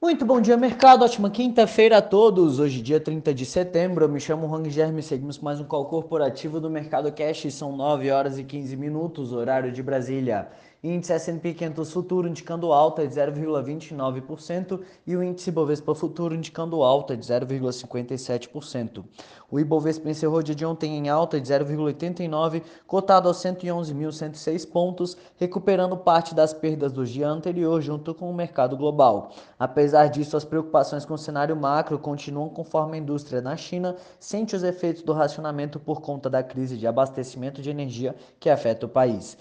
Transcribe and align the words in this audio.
Muito 0.00 0.24
bom 0.24 0.40
dia, 0.40 0.56
mercado. 0.56 1.04
Ótima 1.04 1.28
quinta-feira 1.28 1.98
a 1.98 2.02
todos. 2.02 2.60
Hoje, 2.60 2.80
dia 2.80 3.00
30 3.00 3.34
de 3.34 3.44
setembro. 3.44 4.04
Eu 4.04 4.08
me 4.08 4.20
chamo 4.20 4.46
Hang 4.54 4.70
Germe. 4.70 5.02
Seguimos 5.02 5.40
mais 5.40 5.58
um 5.58 5.64
call 5.64 5.86
corporativo 5.86 6.60
do 6.60 6.70
Mercado 6.70 7.10
Cash. 7.10 7.52
São 7.52 7.76
9 7.76 8.08
horas 8.08 8.38
e 8.38 8.44
15 8.44 8.76
minutos, 8.76 9.32
horário 9.32 9.72
de 9.72 9.82
Brasília. 9.82 10.50
Índice 10.80 11.12
S&P 11.12 11.54
500 11.54 11.92
futuro 11.92 12.28
indicando 12.28 12.72
alta 12.72 13.04
de 13.04 13.12
0,29% 13.12 14.80
e 15.04 15.16
o 15.16 15.24
índice 15.24 15.50
Bovespa 15.50 15.92
futuro 15.92 16.36
indicando 16.36 16.84
alta 16.84 17.16
de 17.16 17.26
0,57%. 17.26 19.04
O 19.50 19.58
Ibovespa 19.58 20.08
encerrou 20.08 20.40
dia 20.40 20.54
de 20.54 20.64
ontem 20.64 20.96
em 20.96 21.08
alta 21.08 21.40
de 21.40 21.52
0,89, 21.52 22.62
cotado 22.86 23.26
aos 23.26 23.38
111.106 23.38 24.70
pontos, 24.70 25.16
recuperando 25.36 25.96
parte 25.96 26.32
das 26.32 26.54
perdas 26.54 26.92
do 26.92 27.04
dia 27.04 27.28
anterior 27.28 27.80
junto 27.80 28.14
com 28.14 28.30
o 28.30 28.34
mercado 28.34 28.76
global. 28.76 29.32
Apesar 29.58 30.06
disso, 30.06 30.36
as 30.36 30.44
preocupações 30.44 31.04
com 31.04 31.14
o 31.14 31.18
cenário 31.18 31.56
macro 31.56 31.98
continuam 31.98 32.48
conforme 32.48 32.96
a 32.96 33.00
indústria 33.00 33.40
na 33.40 33.56
China 33.56 33.96
sente 34.20 34.54
os 34.54 34.62
efeitos 34.62 35.02
do 35.02 35.12
racionamento 35.12 35.80
por 35.80 36.00
conta 36.00 36.30
da 36.30 36.40
crise 36.40 36.76
de 36.76 36.86
abastecimento 36.86 37.60
de 37.60 37.68
energia 37.68 38.14
que 38.38 38.48
afeta 38.48 38.86
o 38.86 38.88
país. 38.88 39.36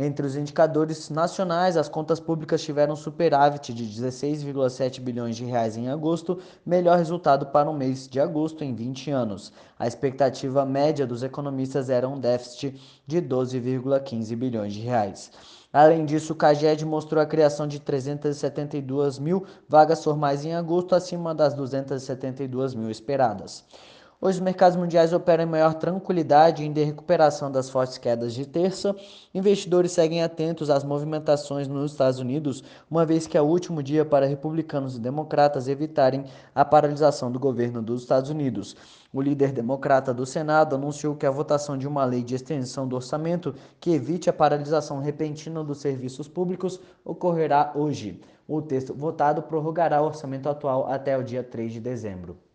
Entre 0.00 0.24
os 0.24 0.36
indicadores 0.36 1.10
nacionais, 1.10 1.76
as 1.76 1.88
contas 1.88 2.20
públicas 2.20 2.62
tiveram 2.62 2.94
superávit 2.94 3.74
de 3.74 3.84
16,7 3.84 5.00
bilhões 5.00 5.36
de 5.36 5.44
reais 5.44 5.76
em 5.76 5.88
agosto, 5.88 6.38
melhor 6.64 6.96
resultado 6.96 7.46
para 7.46 7.68
o 7.68 7.74
mês 7.74 8.06
de 8.06 8.20
agosto 8.20 8.62
em 8.62 8.72
20 8.72 9.10
anos. 9.10 9.52
A 9.76 9.88
expectativa 9.88 10.64
média 10.64 11.04
dos 11.04 11.24
economistas 11.24 11.90
era 11.90 12.08
um 12.08 12.16
déficit 12.16 12.80
de 13.04 13.20
12,15 13.20 14.36
bilhões 14.36 14.72
de 14.72 14.82
reais. 14.82 15.32
Além 15.72 16.04
disso, 16.04 16.32
o 16.32 16.36
CAGED 16.36 16.86
mostrou 16.86 17.20
a 17.20 17.26
criação 17.26 17.66
de 17.66 17.80
372 17.80 19.18
mil 19.18 19.44
vagas 19.68 20.04
formais 20.04 20.44
em 20.44 20.54
agosto, 20.54 20.94
acima 20.94 21.34
das 21.34 21.54
272 21.54 22.72
mil 22.72 22.88
esperadas. 22.88 23.64
Hoje 24.20 24.38
os 24.38 24.44
mercados 24.44 24.76
mundiais 24.76 25.12
operam 25.12 25.44
em 25.44 25.46
maior 25.46 25.74
tranquilidade 25.74 26.64
em 26.64 26.72
recuperação 26.72 27.52
das 27.52 27.70
fortes 27.70 27.98
quedas 27.98 28.34
de 28.34 28.44
terça. 28.44 28.92
Investidores 29.32 29.92
seguem 29.92 30.24
atentos 30.24 30.70
às 30.70 30.82
movimentações 30.82 31.68
nos 31.68 31.92
Estados 31.92 32.18
Unidos, 32.18 32.64
uma 32.90 33.06
vez 33.06 33.28
que 33.28 33.38
é 33.38 33.40
o 33.40 33.44
último 33.44 33.80
dia 33.80 34.04
para 34.04 34.26
republicanos 34.26 34.96
e 34.96 35.00
democratas 35.00 35.68
evitarem 35.68 36.24
a 36.52 36.64
paralisação 36.64 37.30
do 37.30 37.38
governo 37.38 37.80
dos 37.80 38.02
Estados 38.02 38.28
Unidos. 38.28 38.74
O 39.12 39.22
líder 39.22 39.52
democrata 39.52 40.12
do 40.12 40.26
Senado 40.26 40.74
anunciou 40.74 41.14
que 41.14 41.24
a 41.24 41.30
votação 41.30 41.78
de 41.78 41.86
uma 41.86 42.04
lei 42.04 42.24
de 42.24 42.34
extensão 42.34 42.88
do 42.88 42.96
orçamento 42.96 43.54
que 43.78 43.92
evite 43.92 44.28
a 44.28 44.32
paralisação 44.32 44.98
repentina 44.98 45.62
dos 45.62 45.78
serviços 45.78 46.26
públicos 46.26 46.80
ocorrerá 47.04 47.70
hoje. 47.72 48.20
O 48.48 48.60
texto 48.60 48.92
votado 48.92 49.42
prorrogará 49.42 50.02
o 50.02 50.06
orçamento 50.06 50.48
atual 50.48 50.90
até 50.90 51.16
o 51.16 51.22
dia 51.22 51.44
3 51.44 51.72
de 51.72 51.78
dezembro. 51.78 52.47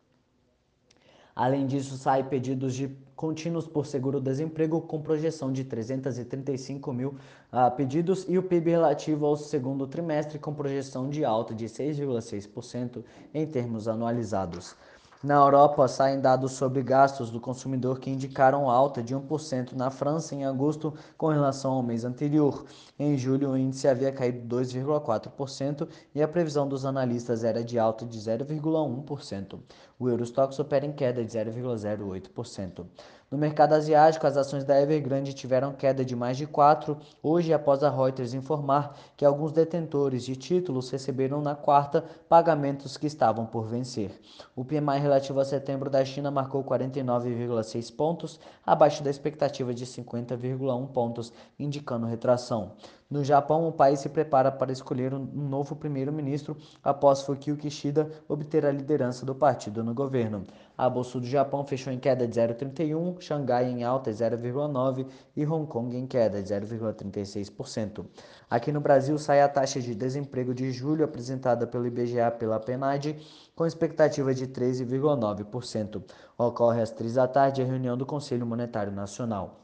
Além 1.35 1.65
disso, 1.65 1.97
sai 1.97 2.23
pedidos 2.23 2.75
de 2.75 2.95
contínuos 3.15 3.67
por 3.67 3.85
seguro-desemprego 3.85 4.81
com 4.81 5.01
projeção 5.01 5.51
de 5.51 5.63
335 5.63 6.91
mil 6.91 7.09
uh, 7.51 7.71
pedidos 7.75 8.25
e 8.27 8.37
o 8.37 8.43
PIB 8.43 8.71
relativo 8.71 9.25
ao 9.25 9.37
segundo 9.37 9.87
trimestre 9.87 10.37
com 10.37 10.53
projeção 10.53 11.09
de 11.09 11.23
alta 11.23 11.53
de 11.53 11.65
6,6% 11.65 13.03
em 13.33 13.45
termos 13.45 13.87
anualizados. 13.87 14.75
Na 15.23 15.35
Europa, 15.35 15.87
saem 15.87 16.19
dados 16.19 16.51
sobre 16.51 16.83
gastos 16.83 17.31
do 17.31 17.39
consumidor 17.39 17.97
que 17.97 18.09
indicaram 18.09 18.69
alta 18.69 19.01
de 19.01 19.15
1% 19.15 19.71
na 19.71 19.89
França 19.89 20.35
em 20.35 20.43
agosto 20.43 20.93
com 21.17 21.27
relação 21.27 21.71
ao 21.71 21.81
mês 21.81 22.03
anterior. 22.03 22.65
Em 22.99 23.17
julho, 23.17 23.51
o 23.51 23.57
índice 23.57 23.87
havia 23.87 24.11
caído 24.11 24.53
2,4% 24.53 25.87
e 26.13 26.21
a 26.21 26.27
previsão 26.27 26.67
dos 26.67 26.83
analistas 26.83 27.45
era 27.45 27.63
de 27.63 27.79
alta 27.79 28.05
de 28.05 28.19
0,1%. 28.19 29.59
O 29.97 30.09
Eurostox 30.09 30.59
opera 30.59 30.85
em 30.85 30.91
queda 30.91 31.23
de 31.23 31.31
0,08%. 31.31 32.85
No 33.33 33.39
mercado 33.39 33.73
asiático, 33.73 34.27
as 34.27 34.37
ações 34.37 34.63
da 34.63 34.79
Evergrande 34.79 35.33
tiveram 35.33 35.73
queda 35.73 36.05
de 36.05 36.15
mais 36.15 36.37
de 36.37 36.45
4 36.45 36.95
hoje 37.23 37.51
após 37.51 37.81
a 37.81 37.89
Reuters 37.89 38.35
informar 38.35 38.95
que 39.17 39.25
alguns 39.25 39.51
detentores 39.51 40.23
de 40.23 40.35
títulos 40.35 40.91
receberam 40.91 41.41
na 41.41 41.55
quarta 41.55 42.05
pagamentos 42.29 42.95
que 42.95 43.07
estavam 43.07 43.43
por 43.43 43.65
vencer. 43.65 44.21
O 44.55 44.63
PMI 44.63 44.99
relativo 44.99 45.39
a 45.39 45.45
setembro 45.45 45.89
da 45.89 46.05
China 46.05 46.29
marcou 46.29 46.63
49,6 46.63 47.95
pontos, 47.95 48.39
abaixo 48.63 49.03
da 49.03 49.09
expectativa 49.09 49.73
de 49.73 49.87
50,1 49.87 50.87
pontos, 50.89 51.33
indicando 51.57 52.05
retração. 52.05 52.73
No 53.09 53.23
Japão, 53.23 53.67
o 53.67 53.71
país 53.71 53.99
se 53.99 54.09
prepara 54.09 54.51
para 54.51 54.71
escolher 54.71 55.13
um 55.13 55.23
novo 55.23 55.75
primeiro-ministro 55.75 56.57
após 56.83 57.21
Fukio 57.21 57.57
Kishida 57.57 58.09
obter 58.27 58.65
a 58.65 58.71
liderança 58.71 59.25
do 59.25 59.35
partido 59.35 59.83
no 59.83 59.93
governo. 59.93 60.43
A 60.83 60.89
Bolsa 60.89 61.17
do 61.17 61.25
Japão 61.25 61.65
fechou 61.65 61.93
em 61.93 61.97
queda 61.97 62.27
de 62.27 62.37
0,31, 62.37 63.21
Xangai 63.21 63.69
em 63.69 63.85
alta 63.85 64.11
de 64.11 64.21
0,9 64.21 65.07
e 65.33 65.45
Hong 65.45 65.65
Kong 65.65 65.95
em 65.95 66.05
queda 66.05 66.43
de 66.43 66.53
0,36%. 66.53 68.05
Aqui 68.49 68.69
no 68.69 68.81
Brasil 68.81 69.17
sai 69.17 69.39
a 69.39 69.47
taxa 69.47 69.79
de 69.79 69.95
desemprego 69.95 70.53
de 70.53 70.73
julho 70.73 71.05
apresentada 71.05 71.65
pelo 71.65 71.87
IBGA 71.87 72.29
pela 72.31 72.59
PNAD 72.59 73.15
com 73.55 73.65
expectativa 73.65 74.33
de 74.33 74.45
13,9%. 74.45 76.03
Ocorre 76.37 76.81
às 76.81 76.91
3 76.91 77.13
da 77.13 77.29
tarde 77.29 77.61
a 77.61 77.65
reunião 77.65 77.95
do 77.95 78.05
Conselho 78.05 78.45
Monetário 78.45 78.91
Nacional. 78.91 79.62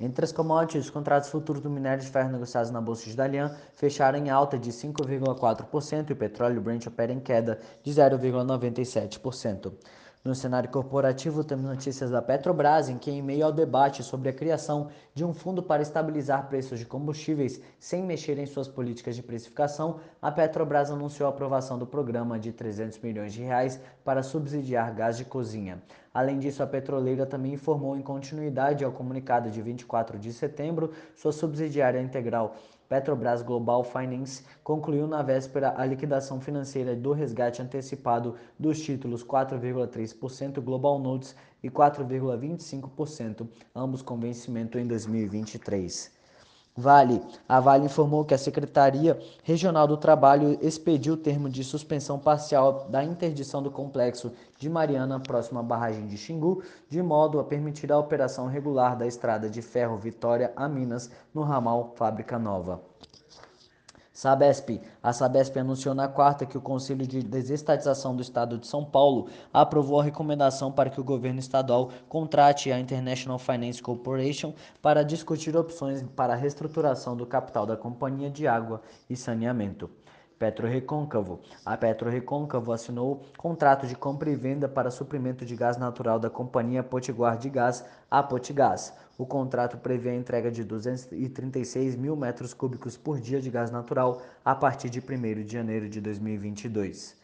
Entre 0.00 0.24
as 0.24 0.30
commodities, 0.30 0.84
os 0.84 0.90
contratos 0.90 1.28
futuros 1.28 1.60
do 1.60 1.68
minério 1.68 2.02
de 2.02 2.08
ferro 2.08 2.30
negociados 2.30 2.70
na 2.70 2.80
Bolsa 2.80 3.10
de 3.10 3.16
Dalian 3.16 3.50
fecharam 3.74 4.16
em 4.18 4.30
alta 4.30 4.56
de 4.56 4.70
5,4% 4.70 6.10
e 6.10 6.12
o 6.12 6.16
petróleo 6.16 6.60
Brent 6.60 6.86
opera 6.86 7.12
em 7.12 7.18
queda 7.18 7.58
de 7.82 7.90
0,97%. 7.90 9.72
No 10.28 10.34
cenário 10.34 10.68
corporativo, 10.68 11.42
temos 11.42 11.64
notícias 11.64 12.10
da 12.10 12.20
Petrobras, 12.20 12.90
em 12.90 12.98
que, 12.98 13.10
em 13.10 13.22
meio 13.22 13.46
ao 13.46 13.50
debate 13.50 14.02
sobre 14.02 14.28
a 14.28 14.32
criação 14.34 14.88
de 15.14 15.24
um 15.24 15.32
fundo 15.32 15.62
para 15.62 15.80
estabilizar 15.80 16.50
preços 16.50 16.78
de 16.78 16.84
combustíveis 16.84 17.62
sem 17.78 18.02
mexer 18.02 18.38
em 18.38 18.44
suas 18.44 18.68
políticas 18.68 19.16
de 19.16 19.22
precificação, 19.22 20.00
a 20.20 20.30
Petrobras 20.30 20.90
anunciou 20.90 21.26
a 21.26 21.30
aprovação 21.30 21.78
do 21.78 21.86
programa 21.86 22.38
de 22.38 22.52
300 22.52 22.98
milhões 22.98 23.32
de 23.32 23.40
reais 23.40 23.80
para 24.04 24.22
subsidiar 24.22 24.94
gás 24.94 25.16
de 25.16 25.24
cozinha. 25.24 25.82
Além 26.12 26.38
disso, 26.38 26.62
a 26.62 26.66
petroleira 26.66 27.24
também 27.24 27.54
informou 27.54 27.96
em 27.96 28.02
continuidade 28.02 28.84
ao 28.84 28.92
comunicado 28.92 29.50
de 29.50 29.62
24 29.62 30.18
de 30.18 30.30
setembro 30.32 30.92
sua 31.14 31.32
subsidiária 31.32 32.02
integral 32.02 32.54
Petrobras 32.88 33.42
Global 33.42 33.84
Finance 33.84 34.42
concluiu 34.64 35.06
na 35.06 35.22
véspera 35.22 35.74
a 35.76 35.84
liquidação 35.84 36.40
financeira 36.40 36.96
do 36.96 37.12
resgate 37.12 37.60
antecipado 37.60 38.34
dos 38.58 38.80
títulos 38.80 39.22
4,3% 39.22 40.60
Global 40.60 40.98
Notes 40.98 41.36
e 41.62 41.70
4,25%, 41.70 43.46
ambos 43.76 44.00
com 44.00 44.18
vencimento 44.18 44.78
em 44.78 44.86
2023. 44.86 46.17
Vale. 46.80 47.20
A 47.48 47.58
Vale 47.58 47.86
informou 47.86 48.24
que 48.24 48.32
a 48.32 48.38
Secretaria 48.38 49.18
Regional 49.42 49.84
do 49.88 49.96
Trabalho 49.96 50.56
expediu 50.62 51.14
o 51.14 51.16
termo 51.16 51.50
de 51.50 51.64
suspensão 51.64 52.20
parcial 52.20 52.86
da 52.88 53.02
interdição 53.02 53.60
do 53.60 53.68
complexo 53.68 54.30
de 54.56 54.70
Mariana, 54.70 55.18
próximo 55.18 55.58
à 55.58 55.62
barragem 55.64 56.06
de 56.06 56.16
Xingu, 56.16 56.62
de 56.88 57.02
modo 57.02 57.40
a 57.40 57.44
permitir 57.44 57.90
a 57.90 57.98
operação 57.98 58.46
regular 58.46 58.96
da 58.96 59.08
estrada 59.08 59.50
de 59.50 59.60
ferro 59.60 59.96
Vitória 59.96 60.52
a 60.54 60.68
Minas, 60.68 61.10
no 61.34 61.42
ramal 61.42 61.94
Fábrica 61.96 62.38
Nova. 62.38 62.80
Sabesp. 64.18 64.80
A 65.00 65.12
Sabesp 65.12 65.56
anunciou 65.60 65.94
na 65.94 66.08
quarta 66.08 66.44
que 66.44 66.58
o 66.58 66.60
Conselho 66.60 67.06
de 67.06 67.22
Desestatização 67.22 68.16
do 68.16 68.20
Estado 68.20 68.58
de 68.58 68.66
São 68.66 68.84
Paulo 68.84 69.28
aprovou 69.52 70.00
a 70.00 70.02
recomendação 70.02 70.72
para 70.72 70.90
que 70.90 71.00
o 71.00 71.04
governo 71.04 71.38
estadual 71.38 71.90
contrate 72.08 72.72
a 72.72 72.80
International 72.80 73.38
Finance 73.38 73.80
Corporation 73.80 74.54
para 74.82 75.04
discutir 75.04 75.56
opções 75.56 76.02
para 76.16 76.32
a 76.32 76.36
reestruturação 76.36 77.16
do 77.16 77.24
capital 77.24 77.64
da 77.64 77.76
Companhia 77.76 78.28
de 78.28 78.44
Água 78.48 78.82
e 79.08 79.14
Saneamento. 79.14 79.88
Petrorecôncavo. 80.38 81.40
A 81.64 81.76
Petrorecôncavo 81.76 82.72
assinou 82.72 83.22
contrato 83.36 83.86
de 83.86 83.96
compra 83.96 84.30
e 84.30 84.36
venda 84.36 84.68
para 84.68 84.90
suprimento 84.90 85.44
de 85.44 85.56
gás 85.56 85.76
natural 85.76 86.20
da 86.20 86.30
Companhia 86.30 86.82
Potiguar 86.82 87.36
de 87.36 87.48
Gás, 87.48 87.84
a 88.08 88.22
Potigás. 88.22 88.94
O 89.18 89.26
contrato 89.26 89.78
prevê 89.78 90.10
a 90.10 90.14
entrega 90.14 90.48
de 90.48 90.62
236 90.62 91.96
mil 91.96 92.14
metros 92.14 92.54
cúbicos 92.54 92.96
por 92.96 93.20
dia 93.20 93.40
de 93.40 93.50
gás 93.50 93.70
natural 93.72 94.22
a 94.44 94.54
partir 94.54 94.88
de 94.88 95.00
1 95.00 95.44
de 95.44 95.52
janeiro 95.52 95.88
de 95.88 96.00
2022. 96.00 97.16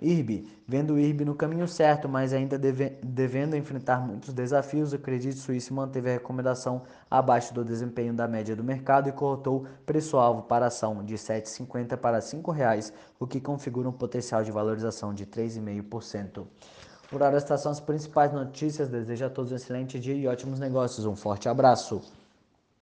IRB, 0.00 0.48
vendo 0.66 0.94
o 0.94 0.98
IRB 0.98 1.24
no 1.24 1.34
caminho 1.34 1.68
certo, 1.68 2.08
mas 2.08 2.32
ainda 2.32 2.58
deve, 2.58 2.90
devendo 3.02 3.54
enfrentar 3.54 4.00
muitos 4.00 4.32
desafios, 4.32 4.92
o 4.92 4.98
Credit 4.98 5.34
Suisse 5.34 5.72
manteve 5.72 6.08
a 6.08 6.12
recomendação 6.14 6.82
abaixo 7.10 7.52
do 7.52 7.64
desempenho 7.64 8.14
da 8.14 8.26
média 8.26 8.56
do 8.56 8.64
mercado 8.64 9.08
e 9.08 9.12
cortou 9.12 9.66
preço-alvo 9.84 10.42
para 10.42 10.64
a 10.64 10.68
ação 10.68 11.04
de 11.04 11.14
R$ 11.14 11.20
7,50 11.20 11.96
para 11.96 12.16
R$ 12.16 12.22
5,00, 12.22 12.92
o 13.18 13.26
que 13.26 13.40
configura 13.40 13.88
um 13.88 13.92
potencial 13.92 14.42
de 14.42 14.50
valorização 14.50 15.12
de 15.12 15.26
3,5%. 15.26 16.46
Por 17.10 17.22
hora, 17.22 17.36
estas 17.36 17.60
são 17.60 17.72
as 17.72 17.80
principais 17.80 18.32
notícias. 18.32 18.88
Desejo 18.88 19.26
a 19.26 19.30
todos 19.30 19.50
um 19.50 19.56
excelente 19.56 19.98
dia 19.98 20.14
e 20.14 20.28
ótimos 20.28 20.60
negócios. 20.60 21.04
Um 21.04 21.16
forte 21.16 21.48
abraço. 21.48 22.19